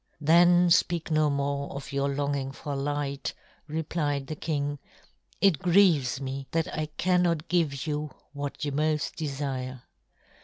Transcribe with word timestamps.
"Then 0.19 0.71
speak 0.71 1.11
no 1.11 1.29
more 1.29 1.69
of 1.75 1.93
your 1.93 2.09
longing 2.09 2.51
for 2.51 2.75
light," 2.75 3.35
replied 3.67 4.25
the 4.25 4.35
king. 4.35 4.79
"It 5.41 5.59
grieves 5.59 6.19
me 6.19 6.47
that 6.49 6.67
I 6.75 6.87
cannot 6.97 7.47
give 7.49 7.85
you 7.85 8.09
what 8.33 8.65
you 8.65 8.71
most 8.71 9.15
desire. 9.15 9.83